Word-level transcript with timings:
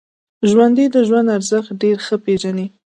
ژوندي 0.49 0.85
د 0.91 0.97
ژوند 1.07 1.27
ارزښت 1.37 1.69
ډېر 1.81 1.97
ښه 2.05 2.15
پېژني 2.25 2.67